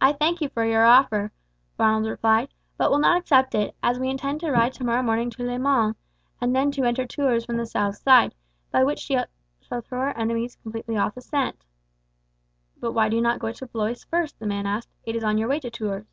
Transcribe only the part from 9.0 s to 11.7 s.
we shall throw our enemies completely off the scent."